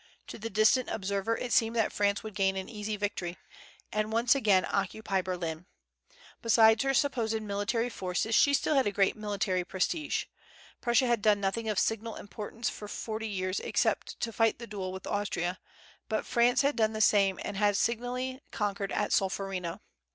To 0.29 0.39
the 0.39 0.49
distant 0.49 0.89
observer 0.89 1.37
it 1.37 1.53
seemed 1.53 1.75
that 1.75 1.93
France 1.93 2.23
would 2.23 2.33
gain 2.33 2.55
an 2.57 2.67
easy 2.67 2.97
victory, 2.97 3.37
and 3.93 4.11
once 4.11 4.33
again 4.33 4.65
occupy 4.67 5.21
Berlin. 5.21 5.67
Besides 6.41 6.81
her 6.83 6.93
supposed 6.95 7.39
military 7.39 7.87
forces, 7.87 8.33
she 8.33 8.55
still 8.55 8.73
had 8.73 8.87
a 8.87 8.91
great 8.91 9.15
military 9.15 9.63
prestige. 9.63 10.25
Prussia 10.81 11.05
had 11.05 11.21
done 11.21 11.39
nothing 11.39 11.69
of 11.69 11.77
signal 11.77 12.15
importance 12.15 12.67
for 12.67 12.87
forty 12.87 13.27
years 13.27 13.59
except 13.59 14.19
to 14.21 14.33
fight 14.33 14.57
the 14.57 14.65
duel 14.65 14.91
with 14.91 15.05
Austria; 15.05 15.59
but 16.09 16.25
France 16.25 16.63
had 16.63 16.75
done 16.75 16.93
the 16.93 16.99
same, 16.99 17.39
and 17.43 17.55
had 17.57 17.77
signally 17.77 18.39
conquered 18.49 18.91
at 18.91 19.13
Solferino. 19.13 19.81